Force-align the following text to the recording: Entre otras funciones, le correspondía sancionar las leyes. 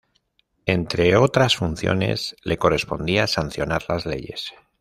Entre 0.65 1.15
otras 1.15 1.55
funciones, 1.57 2.35
le 2.43 2.57
correspondía 2.57 3.27
sancionar 3.27 3.83
las 3.87 4.07
leyes. 4.07 4.51